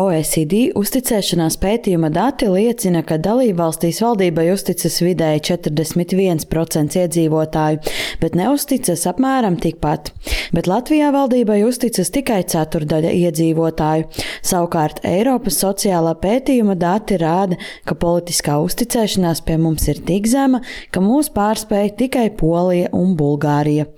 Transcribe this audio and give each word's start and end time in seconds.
OECD 0.00 0.70
uzticēšanās 0.78 1.56
pētījuma 1.60 2.08
dati 2.14 2.48
liecina, 2.50 3.02
ka 3.06 3.18
dalībvalstīs 3.20 4.00
valdībai 4.04 4.46
uzticas 4.52 5.00
vidēji 5.04 5.42
41% 5.50 6.96
iedzīvotāju, 7.02 7.80
bet 8.22 8.38
neusticas 8.38 9.06
apmēram 9.10 9.58
tikpat. 9.60 10.12
Bet 10.56 10.70
Latvijā 10.70 11.10
valdībai 11.14 11.60
uzticas 11.66 12.12
tikai 12.14 12.40
ceturdaļa 12.50 13.12
iedzīvotāju. 13.18 14.08
Savukārt 14.46 15.02
Eiropas 15.06 15.60
sociālā 15.62 16.14
pētījuma 16.22 16.78
dati 16.80 17.18
rāda, 17.20 17.58
ka 17.84 17.98
politiskā 17.98 18.56
uzticēšanās 18.64 19.44
pie 19.46 19.58
mums 19.60 19.88
ir 19.92 20.00
tik 20.06 20.30
zema, 20.30 20.62
ka 20.94 21.02
mūs 21.04 21.32
pārspēja 21.34 21.96
tikai 22.04 22.28
Polija 22.40 22.92
un 22.96 23.16
Bulgārija 23.18 23.88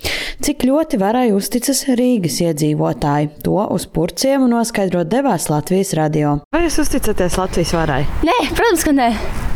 Cik 0.44 0.68
ļoti 0.70 1.00
varai 1.02 1.28
uzticas 1.36 1.84
Rīgas 1.90 2.40
iedzīvotāji? 2.46 3.32
To 3.48 3.66
uz 3.74 3.88
purciem 3.92 4.48
noskaidrot 4.52 5.10
devās 5.12 5.50
Latvijas 5.52 5.96
radio. 5.98 6.38
Vai 6.54 6.66
jūs 6.68 6.80
uzticaties 6.86 7.40
Latvijas 7.42 7.76
varai? 7.78 8.04
Nē, 8.28 8.38
protams, 8.54 8.88
ka 8.88 8.96
nē. 8.96 9.12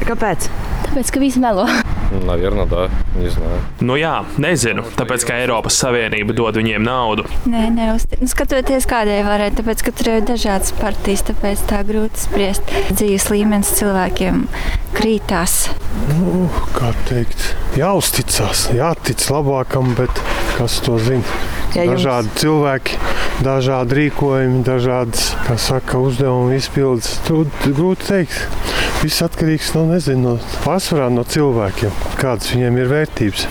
Kāpēc? 0.07 0.51
Tāpēc, 0.91 1.11
ka 1.13 1.21
visi 1.23 1.39
melo. 1.39 1.67
Наверное, 2.11 2.65
да. 2.65 2.89
Не 3.15 3.29
знаю. 3.29 3.61
Nu 3.79 3.95
jā, 3.95 4.25
nezinu, 4.35 4.83
tāpēc 4.97 5.23
ka 5.23 5.37
Eiropas 5.39 5.77
Savienība 5.79 6.35
dod 6.35 6.57
viņiem 6.59 6.83
naudu. 6.83 7.23
Nē, 7.47 7.69
neuztic. 7.71 8.19
Nu, 8.19 8.27
skatoties, 8.27 8.87
kādai 8.89 9.21
varētu, 9.23 9.61
tāpēc, 9.61 9.85
ka 9.87 9.93
tur 9.95 10.09
ir 10.17 10.25
dažādas 10.27 10.73
partijas, 10.75 11.23
tāpēc 11.29 11.63
tā 11.71 11.79
grūti 11.87 12.25
spriest. 12.25 12.67
Dzīves 12.91 13.29
līmenis 13.31 13.71
cilvēkiem 13.79 14.43
krītās. 14.97 15.69
Nu, 16.11 16.49
kā 16.75 16.91
teikt, 17.07 17.53
jāuzticas, 17.79 18.67
jātic 18.75 19.23
labākam, 19.31 19.95
bet 19.95 20.19
kas 20.56 20.80
to 20.84 20.98
zina? 20.98 21.22
Ja 21.76 21.84
jums- 21.84 22.00
Dažādi 22.00 22.30
cilvēki, 22.40 22.98
dažādi 23.44 23.98
rīkojumi, 24.00 24.62
dažādas 24.64 25.34
saka, 25.60 25.98
uzdevuma 26.00 26.54
izpildes. 26.56 27.18
Tur 27.26 27.46
grūti 27.66 28.06
pateikt. 28.06 28.46
Viss 29.02 29.20
atkarīgs 29.22 29.74
no, 29.76 29.84
nezinu, 29.92 30.22
no 30.22 30.60
pārsvarā 30.64 31.10
no 31.12 31.22
cilvēkiem, 31.28 31.90
kādas 32.16 32.48
viņiem 32.54 32.78
ir 32.80 32.88
vērtības. 32.94 33.42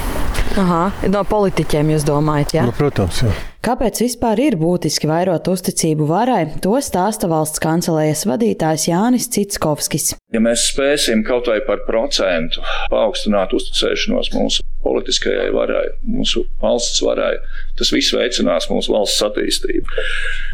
Aha, 0.57 0.81
no 1.11 1.21
politiķiem 1.27 1.91
jūs 1.93 2.05
domājat, 2.07 2.55
jā? 2.57 2.63
Nu, 2.65 2.73
protams, 2.75 3.21
jā. 3.21 3.29
Kāpēc 3.65 3.97
vispār 4.03 4.37
ir 4.43 4.55
būtiski 4.61 5.07
vairot 5.09 5.47
uzticību 5.49 6.05
varai, 6.05 6.43
to 6.61 6.75
stāsta 6.85 7.25
valsts 7.25 7.57
kancelējas 7.63 8.21
vadītājs 8.29 8.83
Jānis 8.91 9.25
Citskovskis. 9.33 10.11
Ja 10.35 10.41
mēs 10.45 10.67
spēsim 10.69 11.23
kaut 11.25 11.49
vai 11.49 11.57
par 11.65 11.81
procentu 11.87 12.61
paaugstināt 12.93 13.55
uzticēšanos 13.57 14.29
mūsu 14.35 14.61
politiskajai 14.85 15.49
varai, 15.57 15.81
mūsu 16.05 16.45
valsts 16.61 17.01
varai, 17.01 17.33
tas 17.81 17.89
viss 17.95 18.13
veicinās 18.13 18.69
mūsu 18.69 18.93
valsts 18.93 19.25
attīstību. 19.31 20.05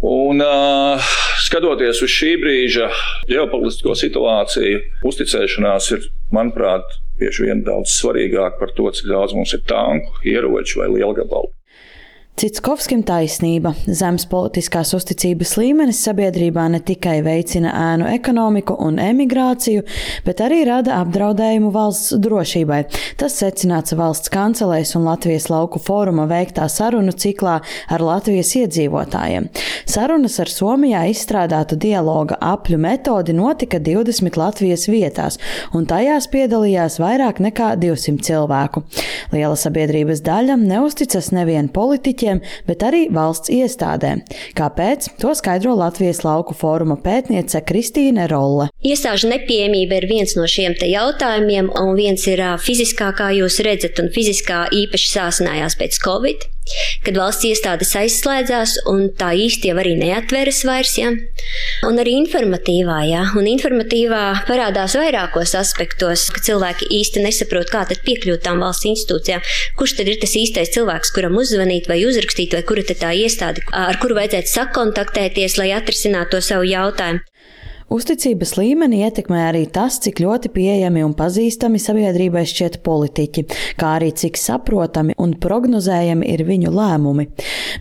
Un, 0.08 0.40
uh, 0.48 1.14
skatoties 1.44 2.00
uz 2.08 2.16
šī 2.16 2.38
brīža 2.40 2.88
ģeopolitisko 3.28 4.00
situāciju, 4.06 4.86
uzticēšanās 5.12 5.96
ir, 5.98 6.08
manuprāt, 6.32 7.02
bieži 7.20 7.50
vien 7.50 7.68
daudz 7.68 7.92
svarīgāk 8.00 8.56
par 8.62 8.72
to, 8.78 8.88
cik 8.96 9.12
daudz 9.12 9.36
mums 9.36 9.52
ir 9.58 9.68
tanku, 9.68 10.22
ieroču 10.24 10.80
vai 10.80 10.94
lielgabalu. 10.96 11.52
Citskovskim 12.42 13.04
taisnība. 13.06 13.76
Zemes 13.86 14.24
politiskās 14.26 14.96
uzticības 14.98 15.52
līmenis 15.60 16.00
sabiedrībā 16.02 16.64
ne 16.74 16.80
tikai 16.82 17.20
veicina 17.22 17.70
ēnu 17.78 18.08
ekonomiku 18.16 18.74
un 18.82 18.96
emigrāciju, 18.98 19.84
bet 20.26 20.42
arī 20.42 20.64
rada 20.66 20.96
apdraudējumu 21.04 21.70
valsts 21.76 22.16
drošībai. 22.18 22.80
Tas 23.22 23.36
secināts 23.38 23.94
valsts 23.94 24.34
kancelēs 24.34 24.96
un 24.98 25.06
Latvijas 25.06 25.52
lauku 25.54 25.78
fóruma 25.86 26.26
veiktā 26.32 26.66
sarunu 26.66 27.14
ciklā 27.14 27.60
ar 27.62 28.06
Latvijas 28.08 28.56
iedzīvotājiem. 28.64 29.46
Sarunas 29.86 30.40
ar 30.42 30.50
Somijā 30.50 31.04
izstrādātu 31.12 31.78
dialoga 31.78 32.40
apļu 32.42 32.82
metodi 32.82 33.38
notika 33.38 33.78
20 33.78 34.42
Latvijas 34.42 34.88
vietās, 34.90 35.38
un 35.78 35.86
tajās 35.86 36.26
piedalījās 36.34 36.98
vairāk 37.06 37.44
nekā 37.46 37.76
200 37.86 38.26
cilvēku. 38.32 38.82
Liela 39.30 39.54
sabiedrības 39.54 40.26
daļa 40.26 40.58
neusticas 40.66 41.30
nevien 41.38 41.70
politiķiem, 41.70 42.31
bet 42.68 42.86
arī 42.88 43.04
valsts 43.12 43.52
iestādēm. 43.52 44.24
Kāpēc? 44.58 45.10
To 45.22 45.34
skaidro 45.38 45.76
Latvijas 45.80 46.24
lauku 46.24 46.56
fóruma 46.58 46.96
pētniece 47.02 47.64
Kristīne 47.68 48.30
Rolle. 48.32 48.70
Iestāžu 48.86 49.32
nepieejamība 49.34 50.00
ir 50.00 50.10
viens 50.12 50.38
no 50.38 50.48
šiem 50.48 50.78
jautājumiem, 50.80 51.74
un 51.82 51.94
viens 52.00 52.24
ir 52.30 52.44
fiziskā, 52.64 53.12
kā 53.18 53.32
jūs 53.36 53.60
redzat, 53.66 54.00
un 54.00 54.12
fiziskā 54.14 54.66
īpaši 54.72 55.14
sāsinājās 55.18 55.78
pēc 55.82 56.00
Covid, 56.06 56.48
kad 57.06 57.18
valsts 57.18 57.46
iestādes 57.50 57.94
aizslēdzās, 57.98 58.76
un 58.92 59.08
tā 59.18 59.32
īsti 59.46 59.72
jau 59.72 59.78
arī 59.82 59.96
neatveras 60.00 60.62
vairs, 60.68 60.94
ja? 61.00 61.10
un 61.88 61.98
arī 62.02 62.14
informatīvā, 62.20 63.00
ja? 63.10 63.24
un 63.38 63.50
informatīvā 63.50 64.22
parādās 64.50 64.96
vairākos 65.00 65.56
aspektos, 65.58 66.28
ka 66.34 66.44
cilvēki 66.46 66.92
īsti 67.00 67.26
nesaprot, 67.26 67.72
kā 67.74 67.84
tad 67.90 68.04
piekļūt 68.06 68.46
tām 68.46 68.62
valsts 68.64 68.90
institūcijām, 68.92 69.44
kurš 69.80 69.98
tad 70.00 70.14
ir 70.14 70.22
tas 70.22 70.38
īstais 70.38 70.74
cilvēks, 70.76 71.14
kuram 71.16 71.40
uzzvanīt 71.42 71.90
vai 71.92 72.04
uzrakstīt, 72.06 72.56
vai 72.58 72.64
kura 72.68 72.86
tā 72.92 73.12
iestāde, 73.18 73.66
ar 73.74 73.98
kuru 74.02 74.20
vajadzētu 74.20 74.56
sakontaktēties, 74.56 75.58
lai 75.62 75.72
atrisinātu 75.78 76.38
to 76.38 76.46
savu 76.46 76.70
jautājumu. 76.70 77.26
Uzticības 77.92 78.54
līmeni 78.56 79.02
ietekmē 79.04 79.42
arī 79.50 79.66
tas, 79.68 79.98
cik 80.00 80.22
ļoti 80.24 80.52
pieejami 80.56 81.02
un 81.04 81.12
pazīstami 81.18 81.80
sabiedrībai 81.82 82.46
šķiet 82.48 82.78
politiķi, 82.86 83.44
kā 83.76 83.90
arī 83.98 84.14
cik 84.16 84.40
saprotami 84.40 85.18
un 85.20 85.34
prognozējami 85.36 86.30
ir 86.32 86.46
viņu 86.48 86.72
lēmumi. 86.72 87.28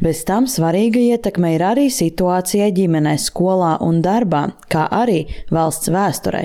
Bez 0.05 0.23
tam 0.29 0.47
svarīga 0.51 1.01
ietekme 1.15 1.55
ir 1.57 1.65
arī 1.67 1.89
situācija 1.93 2.71
ģimenē, 2.77 3.17
skolā 3.21 3.77
un 3.85 4.01
darbā, 4.05 4.43
kā 4.71 4.87
arī 4.95 5.25
valsts 5.53 5.91
vēsturē. 5.93 6.43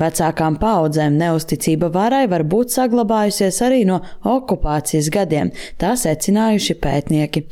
Vecākām 0.00 0.56
paudzēm 0.62 1.18
neusticība 1.20 1.90
varai 1.92 2.24
var 2.30 2.46
būt 2.48 2.74
saglabājusies 2.74 3.60
arī 3.66 3.82
no 3.88 4.00
okupācijas 4.24 5.10
gadiem, 5.12 5.52
tā 5.80 5.92
secinājuši 6.00 6.78
pētnieki. 6.82 7.44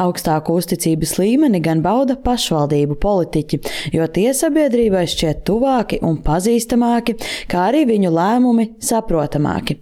Augstāku 0.00 0.58
uzticības 0.60 1.16
līmeni 1.20 1.62
gan 1.64 1.82
bauda 1.84 2.18
pašvaldību 2.20 2.98
politiķi, 3.00 3.60
jo 3.96 4.06
tie 4.12 4.30
sabiedrībai 4.36 5.06
šķiet 5.10 5.44
tuvāki 5.48 6.00
un 6.06 6.20
pazīstamāki, 6.24 7.16
kā 7.50 7.68
arī 7.70 7.86
viņu 7.90 8.14
lēmumi 8.14 8.70
saprotamāki. 8.84 9.80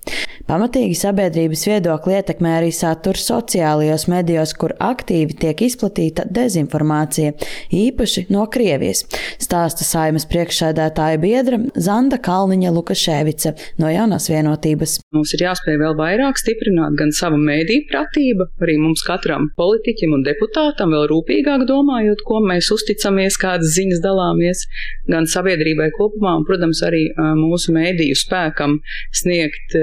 Pamatīgi 0.48 0.94
sabiedrības 0.96 1.66
viedokli 1.68 2.14
ietekmē 2.16 2.54
arī 2.56 2.70
saturs 2.72 3.26
sociālajos 3.28 4.06
medijos, 4.08 4.54
kur 4.56 4.72
aktīvi 4.80 5.07
tiek 5.08 5.62
izplatīta 5.64 6.26
dezinformācija, 6.30 7.34
īpaši 7.74 8.26
no 8.34 8.44
Krievijas. 8.52 9.04
Stāsta 9.40 9.86
saimas 9.86 10.26
priekšsēdētāja 10.30 11.20
biedra 11.22 11.60
Zanda 11.74 12.18
Kalniņa 12.22 12.72
Lukaševica 12.74 13.54
no 13.80 13.90
jaunās 13.92 14.28
vienotības. 14.30 14.98
Mums 15.16 15.34
ir 15.36 15.44
jāspēj 15.46 15.78
vēl 15.80 15.96
vairāk 15.98 16.40
stiprināt 16.40 16.98
gan 16.98 17.12
savu 17.16 17.38
mēdīju 17.40 17.86
pratību, 17.90 18.48
arī 18.64 18.76
mums 18.82 19.04
katram 19.06 19.48
politiķim 19.58 20.14
un 20.18 20.24
deputātam 20.26 20.92
vēl 20.94 21.08
rūpīgāk 21.12 21.64
domājot, 21.68 22.24
ko 22.28 22.42
mēs 22.44 22.70
uzticamies, 22.74 23.38
kādas 23.40 23.74
ziņas 23.76 24.02
dalāmies, 24.04 24.64
gan 25.08 25.28
sabiedrībai 25.30 25.90
kopumā, 25.96 26.36
un, 26.40 26.46
protams, 26.48 26.82
arī 26.86 27.06
mūsu 27.38 27.72
mēdīju 27.76 28.18
spēkam 28.18 28.78
sniegt 29.16 29.76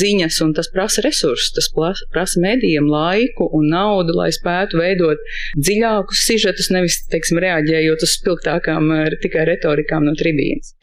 ziņas, 0.00 0.40
un 0.44 0.54
tas 0.56 0.70
prasa 0.72 1.04
resursus, 1.06 1.52
tas 1.56 1.70
prasa 2.12 2.42
mēdījiem 2.42 2.88
laiku 2.90 3.48
un 3.56 3.68
naudu, 3.72 4.16
lai 4.16 4.30
spētu 4.34 4.71
veidot 4.78 5.20
dziļākus 5.58 6.24
sižetus, 6.28 6.70
nevis, 6.74 7.00
teiksim, 7.12 7.40
reaģējot 7.42 8.06
uz 8.06 8.16
spilgtākām 8.20 8.88
ā, 8.94 9.02
tikai 9.22 9.46
retorikām 9.48 10.08
no 10.08 10.16
tribīnas. 10.18 10.74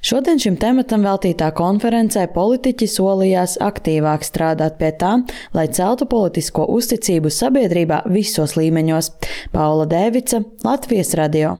Šodien 0.00 0.38
šim 0.40 0.54
tematam 0.56 1.02
veltītā 1.04 1.50
konferencē 1.52 2.22
politiķi 2.32 2.86
solījās 2.88 3.58
aktīvāk 3.60 4.24
strādāt 4.24 4.78
pie 4.80 4.94
tā, 4.96 5.18
lai 5.52 5.66
celtu 5.76 6.08
politisko 6.08 6.64
uzticību 6.72 7.32
sabiedrībā 7.36 8.06
visos 8.08 8.56
līmeņos. 8.56 9.12
Paula 9.52 9.84
Dēvica, 9.90 10.40
Latvijas 10.64 11.12
radio. 11.20 11.58